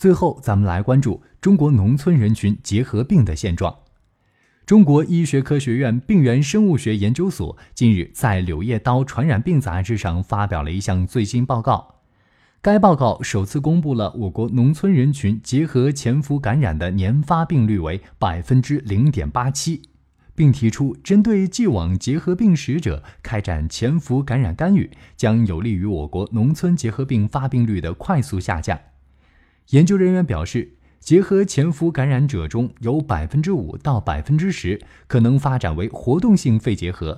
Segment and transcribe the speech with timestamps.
[0.00, 3.80] 最后，咱们来关注中国农村人群结核病的现状。
[4.64, 11.96] 中国医学科学院病原生物学研究所近日在《柳叶刀传染病杂志》上发表了一项最新报告。
[12.62, 19.82] 该报告首次公布了我国农村人群结核潜伏感染的年发病率为百分之零点八七，
[20.34, 28.80] 并提出针对既往结核病史者开展潜伏感染干预，将有利于我国农村结核病发病率的快速下降。
[29.70, 37.16] 研究人员表示，结核潜伏感染者中有百分之五到百分之十可能发展为活动性肺结核。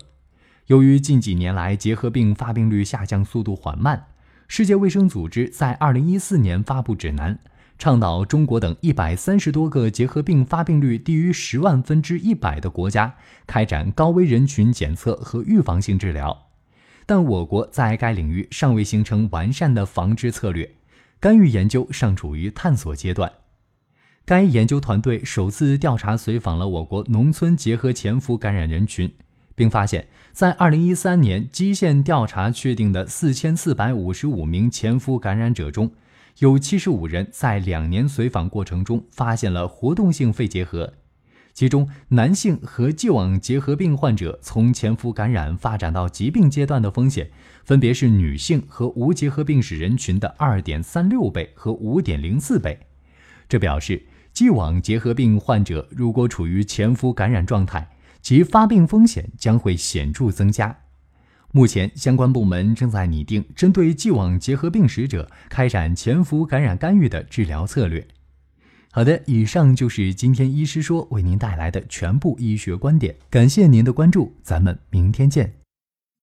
[0.67, 4.05] 由于近几年来结核病发病率下降速度缓慢，
[4.49, 7.39] 世界卫生组织在二零一四年发布指南，
[7.79, 13.15] 倡导中国等一百三十多个结核病发病率低于十万分之一百的国家
[13.47, 16.49] 开展高危人群检测和预防性治疗。
[17.07, 20.71] 但我国在该领域尚未形成完善的防治策略。
[21.23, 23.31] 干预研究尚处于探索阶段。
[24.25, 29.15] 该研究团队首次调查随访了我国农村结核潜伏感染人群，
[29.55, 35.93] 并发现，在2013年基线调查确定的4455名潜伏感染者中，
[36.41, 40.93] 有75人在两年随访过程中发现了活动性肺结核。
[41.55, 47.31] 其中，男性和既往结核病患者从潜伏感染发展到疾病阶段的风险，
[47.63, 52.79] 分别是女性和无结核病史人群的二点三六倍和五点零四倍。
[53.49, 57.91] 这表示，既往结核病患者如果处于潜伏感染状态，
[58.23, 60.79] 其发病风险将会显著增加。
[61.51, 68.09] 目前，相关部门正在拟定针对既往结核病史者开展潜伏感染干预的治疗策略。
[68.95, 75.62] 好的，以上就是今天医师说为您带来的全部医学观点，感谢您的关注，咱们明天见。